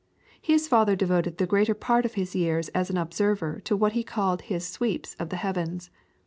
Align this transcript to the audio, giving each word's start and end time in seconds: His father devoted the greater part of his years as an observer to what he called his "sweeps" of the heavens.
His 0.41 0.67
father 0.67 0.95
devoted 0.95 1.37
the 1.37 1.45
greater 1.45 1.75
part 1.75 2.05
of 2.05 2.15
his 2.15 2.33
years 2.33 2.69
as 2.69 2.89
an 2.89 2.97
observer 2.97 3.59
to 3.65 3.77
what 3.77 3.93
he 3.93 4.03
called 4.03 4.41
his 4.41 4.65
"sweeps" 4.67 5.13
of 5.19 5.29
the 5.29 5.35
heavens. 5.35 5.91